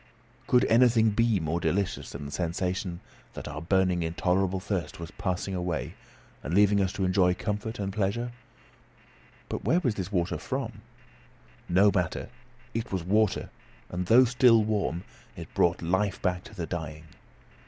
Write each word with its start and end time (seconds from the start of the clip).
Could 0.47 0.65
anything 0.65 1.11
be 1.11 1.39
more 1.39 1.59
delicious 1.59 2.09
than 2.09 2.25
the 2.25 2.31
sensation 2.31 3.01
that 3.35 3.47
our 3.47 3.61
burning 3.61 4.01
intolerable 4.01 4.59
thirst 4.59 4.99
was 4.99 5.11
passing 5.11 5.53
away, 5.53 5.93
and 6.41 6.55
leaving 6.55 6.81
us 6.81 6.91
to 6.93 7.05
enjoy 7.05 7.35
comfort 7.35 7.77
and 7.77 7.93
pleasure? 7.93 8.31
But 9.47 9.63
where 9.63 9.79
was 9.79 9.93
this 9.93 10.11
water 10.11 10.39
from? 10.39 10.81
No 11.69 11.91
matter. 11.93 12.29
It 12.73 12.91
was 12.91 13.03
water; 13.03 13.51
and 13.89 14.07
though 14.07 14.25
still 14.25 14.63
warm, 14.63 15.03
it 15.37 15.53
brought 15.53 15.83
life 15.83 16.19
back 16.19 16.45
to 16.45 16.55
the 16.55 16.65
dying. 16.65 17.03